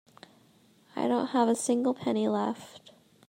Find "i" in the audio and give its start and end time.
0.95-1.07